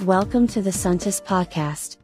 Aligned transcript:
Welcome 0.00 0.46
to 0.46 0.60
the 0.60 0.72
Suntis 0.72 1.20
Podcast. 1.20 1.98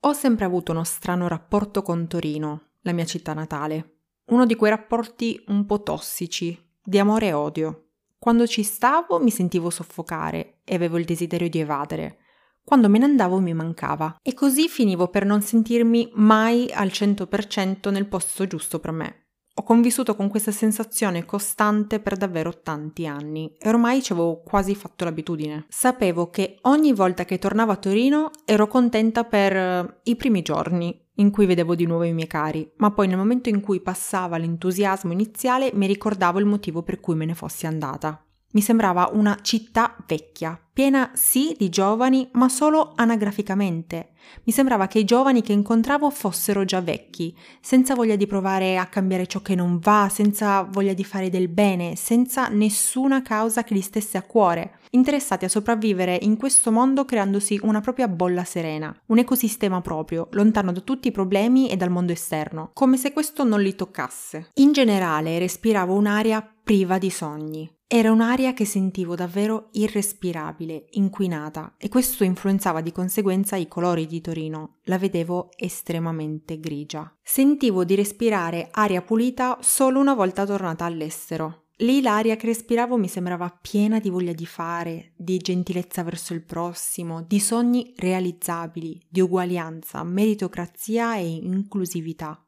Ho 0.00 0.12
sempre 0.12 0.44
avuto 0.44 0.72
uno 0.72 0.84
strano 0.84 1.28
rapporto 1.28 1.80
con 1.80 2.06
Torino, 2.06 2.72
la 2.82 2.92
mia 2.92 3.06
città 3.06 3.32
natale. 3.32 4.00
Uno 4.26 4.44
di 4.44 4.54
quei 4.54 4.70
rapporti 4.70 5.42
un 5.46 5.64
po' 5.64 5.82
tossici, 5.82 6.58
di 6.82 6.98
amore 6.98 7.28
e 7.28 7.32
odio. 7.32 7.86
Quando 8.18 8.46
ci 8.46 8.62
stavo 8.62 9.18
mi 9.18 9.30
sentivo 9.30 9.70
soffocare 9.70 10.58
e 10.64 10.74
avevo 10.74 10.98
il 10.98 11.04
desiderio 11.06 11.48
di 11.48 11.60
evadere. 11.60 12.18
Quando 12.62 12.88
me 12.88 12.98
ne 12.98 13.06
andavo 13.06 13.40
mi 13.40 13.54
mancava 13.54 14.18
e 14.22 14.34
così 14.34 14.68
finivo 14.68 15.08
per 15.08 15.24
non 15.24 15.40
sentirmi 15.40 16.10
mai 16.14 16.70
al 16.70 16.88
100% 16.88 17.90
nel 17.90 18.06
posto 18.06 18.46
giusto 18.46 18.78
per 18.78 18.90
me. 18.90 19.25
Ho 19.58 19.62
convissuto 19.62 20.14
con 20.14 20.28
questa 20.28 20.50
sensazione 20.50 21.24
costante 21.24 21.98
per 21.98 22.18
davvero 22.18 22.60
tanti 22.60 23.06
anni 23.06 23.56
e 23.58 23.70
ormai 23.70 24.02
ci 24.02 24.12
avevo 24.12 24.42
quasi 24.42 24.74
fatto 24.74 25.04
l'abitudine. 25.04 25.64
Sapevo 25.70 26.28
che 26.28 26.58
ogni 26.62 26.92
volta 26.92 27.24
che 27.24 27.38
tornavo 27.38 27.72
a 27.72 27.76
Torino 27.76 28.30
ero 28.44 28.66
contenta 28.68 29.24
per 29.24 29.56
uh, 29.56 29.94
i 30.02 30.14
primi 30.14 30.42
giorni 30.42 31.00
in 31.14 31.30
cui 31.30 31.46
vedevo 31.46 31.74
di 31.74 31.86
nuovo 31.86 32.04
i 32.04 32.12
miei 32.12 32.26
cari, 32.26 32.70
ma 32.76 32.90
poi 32.90 33.06
nel 33.06 33.16
momento 33.16 33.48
in 33.48 33.62
cui 33.62 33.80
passava 33.80 34.36
l'entusiasmo 34.36 35.12
iniziale 35.12 35.70
mi 35.72 35.86
ricordavo 35.86 36.38
il 36.38 36.44
motivo 36.44 36.82
per 36.82 37.00
cui 37.00 37.14
me 37.14 37.24
ne 37.24 37.34
fossi 37.34 37.64
andata. 37.64 38.25
Mi 38.56 38.62
sembrava 38.62 39.10
una 39.12 39.40
città 39.42 39.94
vecchia, 40.06 40.58
piena 40.72 41.10
sì 41.12 41.54
di 41.58 41.68
giovani, 41.68 42.30
ma 42.32 42.48
solo 42.48 42.94
anagraficamente. 42.94 44.12
Mi 44.44 44.52
sembrava 44.52 44.86
che 44.86 44.98
i 44.98 45.04
giovani 45.04 45.42
che 45.42 45.52
incontravo 45.52 46.08
fossero 46.08 46.64
già 46.64 46.80
vecchi, 46.80 47.36
senza 47.60 47.94
voglia 47.94 48.16
di 48.16 48.26
provare 48.26 48.78
a 48.78 48.86
cambiare 48.86 49.26
ciò 49.26 49.42
che 49.42 49.54
non 49.54 49.78
va, 49.78 50.08
senza 50.10 50.62
voglia 50.62 50.94
di 50.94 51.04
fare 51.04 51.28
del 51.28 51.48
bene, 51.48 51.96
senza 51.96 52.48
nessuna 52.48 53.20
causa 53.20 53.62
che 53.62 53.74
li 53.74 53.82
stesse 53.82 54.16
a 54.16 54.22
cuore, 54.22 54.78
interessati 54.92 55.44
a 55.44 55.50
sopravvivere 55.50 56.18
in 56.22 56.38
questo 56.38 56.72
mondo 56.72 57.04
creandosi 57.04 57.60
una 57.62 57.82
propria 57.82 58.08
bolla 58.08 58.44
serena, 58.44 58.98
un 59.08 59.18
ecosistema 59.18 59.82
proprio, 59.82 60.28
lontano 60.30 60.72
da 60.72 60.80
tutti 60.80 61.08
i 61.08 61.12
problemi 61.12 61.68
e 61.68 61.76
dal 61.76 61.90
mondo 61.90 62.12
esterno, 62.12 62.70
come 62.72 62.96
se 62.96 63.12
questo 63.12 63.44
non 63.44 63.60
li 63.60 63.74
toccasse. 63.74 64.48
In 64.54 64.72
generale 64.72 65.38
respiravo 65.38 65.92
un'aria 65.92 66.40
priva 66.64 66.98
di 66.98 67.10
sogni, 67.10 67.75
era 67.88 68.10
un'aria 68.10 68.52
che 68.52 68.64
sentivo 68.64 69.14
davvero 69.14 69.68
irrespirabile, 69.72 70.86
inquinata, 70.90 71.76
e 71.78 71.88
questo 71.88 72.24
influenzava 72.24 72.80
di 72.80 72.90
conseguenza 72.90 73.54
i 73.54 73.68
colori 73.68 74.06
di 74.06 74.20
Torino. 74.20 74.78
La 74.84 74.98
vedevo 74.98 75.50
estremamente 75.56 76.58
grigia. 76.58 77.16
Sentivo 77.22 77.84
di 77.84 77.94
respirare 77.94 78.70
aria 78.72 79.02
pulita 79.02 79.58
solo 79.60 80.00
una 80.00 80.14
volta 80.14 80.44
tornata 80.44 80.84
all'estero. 80.84 81.66
Lì 81.80 82.00
l'aria 82.00 82.34
che 82.34 82.46
respiravo 82.46 82.96
mi 82.96 83.06
sembrava 83.06 83.56
piena 83.60 84.00
di 84.00 84.10
voglia 84.10 84.32
di 84.32 84.46
fare, 84.46 85.12
di 85.14 85.36
gentilezza 85.36 86.02
verso 86.02 86.34
il 86.34 86.42
prossimo, 86.42 87.22
di 87.22 87.38
sogni 87.38 87.94
realizzabili, 87.96 89.06
di 89.08 89.20
uguaglianza, 89.20 90.02
meritocrazia 90.02 91.18
e 91.18 91.28
inclusività. 91.28 92.40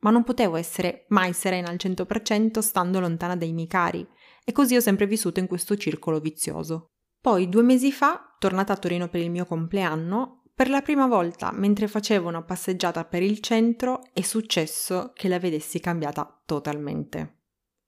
Ma 0.00 0.10
non 0.10 0.24
potevo 0.24 0.56
essere 0.56 1.04
mai 1.10 1.32
serena 1.32 1.68
al 1.68 1.76
100% 1.78 2.58
stando 2.58 2.98
lontana 2.98 3.36
dai 3.36 3.52
miei 3.52 3.68
cari 3.68 4.04
e 4.44 4.52
così 4.52 4.76
ho 4.76 4.80
sempre 4.80 5.06
vissuto 5.06 5.40
in 5.40 5.46
questo 5.46 5.76
circolo 5.76 6.20
vizioso. 6.20 6.86
Poi, 7.20 7.48
due 7.48 7.62
mesi 7.62 7.92
fa, 7.92 8.34
tornata 8.38 8.72
a 8.72 8.76
Torino 8.76 9.08
per 9.08 9.20
il 9.20 9.30
mio 9.30 9.46
compleanno, 9.46 10.42
per 10.54 10.68
la 10.68 10.82
prima 10.82 11.06
volta, 11.06 11.50
mentre 11.52 11.88
facevo 11.88 12.28
una 12.28 12.42
passeggiata 12.42 13.04
per 13.04 13.22
il 13.22 13.40
centro, 13.40 14.02
è 14.12 14.20
successo 14.20 15.12
che 15.14 15.28
la 15.28 15.38
vedessi 15.38 15.80
cambiata 15.80 16.42
totalmente. 16.44 17.38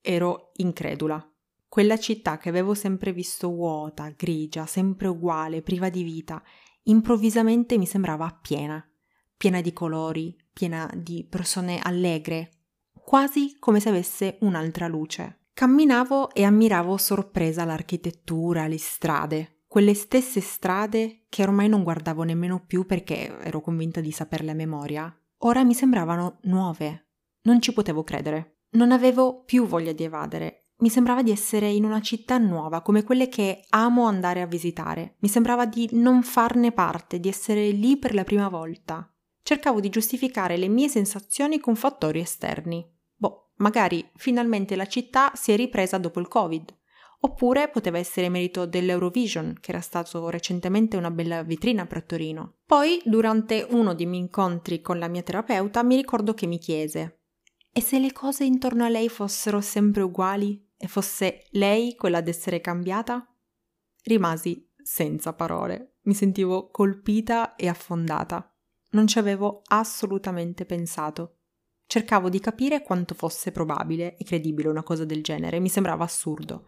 Ero 0.01 0.53
incredula. 0.55 1.25
Quella 1.69 1.99
città 1.99 2.39
che 2.39 2.49
avevo 2.49 2.75
sempre 2.75 3.13
visto 3.13 3.49
vuota, 3.49 4.13
grigia, 4.17 4.67
sempre 4.67 5.09
uguale, 5.09 5.63
priva 5.63 5.89
di 5.89 6.05
vita, 6.05 6.43
improvvisamente 6.85 7.77
mi 7.77 7.87
sembrava 7.87 8.39
piena, 8.41 8.85
piena 9.37 9.61
di 9.61 9.73
colori, 9.73 10.37
piena 10.53 10.89
di 10.95 11.27
persone 11.29 11.81
allegre, 11.83 12.51
quasi 12.93 13.57
come 13.59 13.81
se 13.81 13.89
avesse 13.89 14.39
un'altra 14.41 14.87
luce. 14.87 15.44
Camminavo 15.57 16.35
e 16.35 16.43
ammiravo 16.43 16.97
sorpresa 16.97 17.65
l'architettura, 17.65 18.67
le 18.67 18.77
strade, 18.77 19.63
quelle 19.69 19.95
stesse 19.95 20.41
strade 20.41 21.27
che 21.29 21.45
ormai 21.45 21.69
non 21.69 21.85
guardavo 21.85 22.25
nemmeno 22.25 22.65
più 22.67 22.85
perché 22.87 23.39
ero 23.39 23.61
convinta 23.61 24.01
di 24.01 24.11
saperle 24.11 24.51
a 24.51 24.55
memoria. 24.55 25.17
Ora 25.45 25.63
mi 25.63 25.73
sembravano 25.73 26.39
nuove. 26.43 27.11
Non 27.43 27.61
ci 27.61 27.73
potevo 27.73 28.03
credere. 28.03 28.63
Non 28.71 28.91
avevo 28.91 29.45
più 29.45 29.65
voglia 29.67 29.93
di 29.93 30.03
evadere. 30.03 30.71
Mi 30.79 30.89
sembrava 30.89 31.23
di 31.23 31.31
essere 31.31 31.71
in 31.71 31.85
una 31.85 32.01
città 32.01 32.37
nuova, 32.37 32.83
come 32.83 33.05
quelle 33.05 33.29
che 33.29 33.65
amo 33.69 34.07
andare 34.07 34.43
a 34.43 34.47
visitare. 34.47 35.15
Mi 35.21 35.29
sembrava 35.29 35.67
di 35.67 35.89
non 35.93 36.25
farne 36.25 36.73
parte, 36.73 37.21
di 37.21 37.29
essere 37.29 37.71
lì 37.71 37.97
per 37.97 38.13
la 38.13 38.25
prima 38.25 38.49
volta. 38.49 39.09
Cercavo 39.41 39.79
di 39.79 39.89
giustificare 39.89 40.57
le 40.57 40.67
mie 40.67 40.89
sensazioni 40.89 41.61
con 41.61 41.77
fattori 41.77 42.19
esterni. 42.19 42.94
Magari 43.57 44.07
finalmente 44.17 44.75
la 44.75 44.87
città 44.87 45.31
si 45.35 45.53
è 45.53 45.57
ripresa 45.57 45.99
dopo 45.99 46.21
il 46.21 46.29
Covid. 46.29 46.77
Oppure 47.21 47.69
poteva 47.69 47.99
essere 47.99 48.29
merito 48.29 48.67
dell'Eurovision, 48.67 49.57
che 49.61 49.71
era 49.71 49.81
stato 49.81 50.29
recentemente 50.29 50.99
una 50.99 51.11
bella 51.11 51.43
vetrina 51.43 51.87
per 51.87 52.03
Torino. 52.03 52.57
Poi, 52.67 53.01
durante 53.05 53.67
uno 53.71 53.95
dei 53.95 54.05
miei 54.05 54.23
incontri 54.23 54.83
con 54.83 54.99
la 54.99 55.09
mia 55.09 55.23
terapeuta, 55.23 55.83
mi 55.83 55.97
ricordo 55.97 56.35
che 56.35 56.47
mi 56.47 56.59
chiese: 56.59 57.21
E 57.73 57.81
se 57.81 57.99
le 57.99 58.13
cose 58.13 58.45
intorno 58.45 58.85
a 58.85 58.91
lei 58.91 59.09
fossero 59.09 59.63
sempre 59.63 60.03
uguali 60.03 60.63
e 60.77 60.87
fosse 60.87 61.47
lei 61.53 61.95
quella 61.95 62.19
ad 62.19 62.29
essere 62.29 62.61
cambiata? 62.61 63.27
Rimasi 64.03 64.71
senza 64.83 65.33
parole. 65.33 65.95
Mi 66.03 66.13
sentivo 66.13 66.69
colpita 66.69 67.55
e 67.55 67.69
affondata. 67.69 68.55
Non 68.91 69.07
ci 69.07 69.19
avevo 69.19 69.63
assolutamente 69.69 70.67
pensato. 70.67 71.39
Cercavo 71.95 72.29
di 72.29 72.41
capire 72.41 72.83
quanto 72.83 73.15
fosse 73.15 73.53
probabile 73.53 74.17
e 74.17 74.25
credibile 74.25 74.69
una 74.69 74.83
cosa 74.83 75.05
del 75.05 75.23
genere, 75.23 75.61
mi 75.61 75.69
sembrava 75.69 76.03
assurdo. 76.03 76.67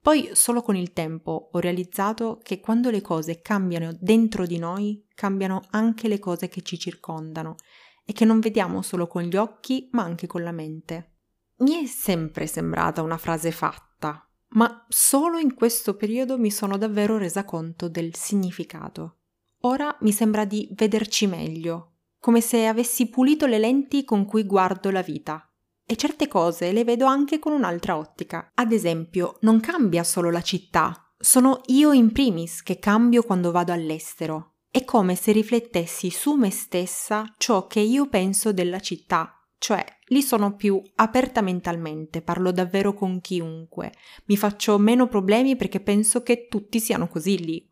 Poi 0.00 0.30
solo 0.34 0.62
con 0.62 0.76
il 0.76 0.92
tempo 0.92 1.48
ho 1.50 1.58
realizzato 1.58 2.38
che 2.40 2.60
quando 2.60 2.88
le 2.88 3.00
cose 3.00 3.40
cambiano 3.40 3.90
dentro 3.98 4.46
di 4.46 4.58
noi, 4.58 5.04
cambiano 5.16 5.62
anche 5.70 6.06
le 6.06 6.20
cose 6.20 6.48
che 6.48 6.62
ci 6.62 6.78
circondano 6.78 7.56
e 8.04 8.12
che 8.12 8.24
non 8.24 8.38
vediamo 8.38 8.82
solo 8.82 9.08
con 9.08 9.24
gli 9.24 9.34
occhi, 9.34 9.88
ma 9.90 10.04
anche 10.04 10.28
con 10.28 10.44
la 10.44 10.52
mente. 10.52 11.14
Mi 11.56 11.82
è 11.82 11.86
sempre 11.86 12.46
sembrata 12.46 13.02
una 13.02 13.18
frase 13.18 13.50
fatta, 13.50 14.24
ma 14.50 14.86
solo 14.88 15.38
in 15.38 15.54
questo 15.54 15.96
periodo 15.96 16.38
mi 16.38 16.52
sono 16.52 16.78
davvero 16.78 17.18
resa 17.18 17.44
conto 17.44 17.88
del 17.88 18.14
significato. 18.14 19.16
Ora 19.62 19.96
mi 20.02 20.12
sembra 20.12 20.44
di 20.44 20.68
vederci 20.70 21.26
meglio, 21.26 21.91
come 22.22 22.40
se 22.40 22.66
avessi 22.66 23.08
pulito 23.08 23.46
le 23.46 23.58
lenti 23.58 24.04
con 24.04 24.26
cui 24.26 24.44
guardo 24.44 24.92
la 24.92 25.02
vita. 25.02 25.44
E 25.84 25.96
certe 25.96 26.28
cose 26.28 26.70
le 26.70 26.84
vedo 26.84 27.04
anche 27.04 27.40
con 27.40 27.50
un'altra 27.52 27.96
ottica. 27.96 28.52
Ad 28.54 28.70
esempio, 28.70 29.38
non 29.40 29.58
cambia 29.58 30.04
solo 30.04 30.30
la 30.30 30.40
città, 30.40 31.12
sono 31.18 31.62
io 31.66 31.90
in 31.90 32.12
primis 32.12 32.62
che 32.62 32.78
cambio 32.78 33.24
quando 33.24 33.50
vado 33.50 33.72
all'estero. 33.72 34.58
È 34.70 34.84
come 34.84 35.16
se 35.16 35.32
riflettessi 35.32 36.10
su 36.10 36.34
me 36.34 36.52
stessa 36.52 37.24
ciò 37.38 37.66
che 37.66 37.80
io 37.80 38.08
penso 38.08 38.52
della 38.52 38.78
città, 38.78 39.44
cioè 39.58 39.84
lì 40.06 40.22
sono 40.22 40.54
più 40.54 40.80
aperta 40.94 41.40
mentalmente, 41.40 42.22
parlo 42.22 42.52
davvero 42.52 42.94
con 42.94 43.20
chiunque, 43.20 43.92
mi 44.26 44.36
faccio 44.36 44.78
meno 44.78 45.08
problemi 45.08 45.56
perché 45.56 45.80
penso 45.80 46.22
che 46.22 46.46
tutti 46.46 46.78
siano 46.78 47.08
così 47.08 47.44
lì, 47.44 47.68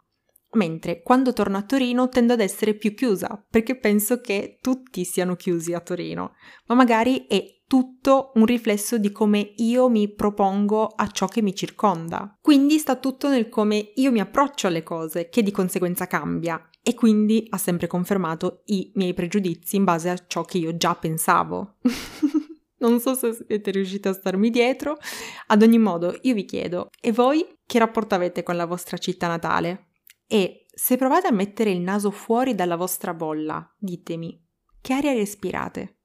Mentre 0.53 1.03
quando 1.03 1.33
torno 1.33 1.57
a 1.57 1.63
Torino 1.63 2.09
tendo 2.09 2.33
ad 2.33 2.41
essere 2.41 2.75
più 2.75 2.95
chiusa, 2.95 3.45
perché 3.49 3.77
penso 3.77 4.21
che 4.21 4.59
tutti 4.61 5.05
siano 5.05 5.37
chiusi 5.37 5.73
a 5.73 5.81
Torino, 5.81 6.35
ma 6.67 6.75
magari 6.75 7.27
è 7.29 7.61
tutto 7.71 8.33
un 8.35 8.47
riflesso 8.47 8.99
di 8.99 9.13
come 9.13 9.53
io 9.59 9.89
mi 9.89 10.13
propongo 10.13 10.87
a 10.87 11.07
ciò 11.07 11.27
che 11.27 11.41
mi 11.41 11.55
circonda. 11.55 12.37
Quindi 12.41 12.79
sta 12.79 12.97
tutto 12.97 13.29
nel 13.29 13.49
come 13.49 13.93
io 13.95 14.11
mi 14.11 14.19
approccio 14.19 14.67
alle 14.67 14.83
cose, 14.83 15.29
che 15.29 15.45
di 15.45 15.53
conseguenza 15.53 16.09
cambia, 16.09 16.69
e 16.83 16.95
quindi 16.95 17.47
ha 17.51 17.59
sempre 17.59 17.87
confermato 17.87 18.63
i 18.67 18.91
miei 18.97 19.15
pregiudizi 19.15 19.77
in 19.77 19.85
base 19.85 20.09
a 20.11 20.19
ciò 20.27 20.43
che 20.43 20.59
io 20.59 20.77
già 20.77 20.97
pensavo. 20.97 21.77
non 22.81 22.99
so 22.99 23.15
se 23.15 23.33
siete 23.47 23.71
riusciti 23.71 24.09
a 24.09 24.15
starmi 24.15 24.51
dietro. 24.51 24.97
Ad 25.47 25.63
ogni 25.63 25.79
modo, 25.79 26.19
io 26.23 26.35
vi 26.35 26.45
chiedo, 26.45 26.89
e 27.01 27.13
voi 27.13 27.47
che 27.65 27.79
rapporto 27.79 28.17
avete 28.17 28.43
con 28.43 28.57
la 28.57 28.67
vostra 28.67 28.97
città 28.99 29.29
natale? 29.29 29.90
E 30.33 30.67
se 30.73 30.97
provate 30.97 31.27
a 31.27 31.33
mettere 31.33 31.73
il 31.73 31.81
naso 31.81 32.13
fuori 32.13 32.55
dalla 32.55 32.77
vostra 32.77 33.13
bolla, 33.13 33.69
ditemi, 33.77 34.41
che 34.81 34.93
aria 34.93 35.13
respirate? 35.13 35.97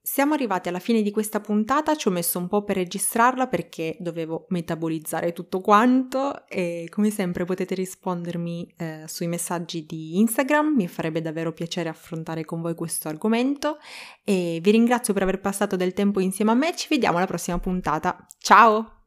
Siamo 0.00 0.32
arrivati 0.32 0.70
alla 0.70 0.78
fine 0.78 1.02
di 1.02 1.10
questa 1.10 1.40
puntata, 1.40 1.94
ci 1.94 2.08
ho 2.08 2.10
messo 2.10 2.38
un 2.38 2.48
po' 2.48 2.64
per 2.64 2.76
registrarla 2.76 3.46
perché 3.46 3.96
dovevo 4.00 4.46
metabolizzare 4.48 5.34
tutto 5.34 5.60
quanto 5.60 6.46
e 6.46 6.88
come 6.90 7.10
sempre 7.10 7.44
potete 7.44 7.74
rispondermi 7.74 8.74
eh, 8.76 9.04
sui 9.06 9.26
messaggi 9.26 9.84
di 9.84 10.18
Instagram, 10.18 10.74
mi 10.76 10.88
farebbe 10.88 11.20
davvero 11.20 11.52
piacere 11.52 11.90
affrontare 11.90 12.46
con 12.46 12.62
voi 12.62 12.74
questo 12.74 13.08
argomento 13.08 13.78
e 14.24 14.60
vi 14.62 14.70
ringrazio 14.70 15.12
per 15.12 15.24
aver 15.24 15.40
passato 15.40 15.76
del 15.76 15.92
tempo 15.92 16.20
insieme 16.20 16.52
a 16.52 16.54
me, 16.54 16.74
ci 16.74 16.88
vediamo 16.88 17.18
alla 17.18 17.26
prossima 17.26 17.58
puntata. 17.58 18.26
Ciao! 18.38 18.93